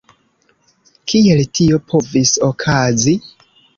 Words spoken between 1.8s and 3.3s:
povis okazi?